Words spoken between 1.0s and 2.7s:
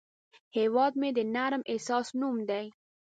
د نرم احساس نوم دی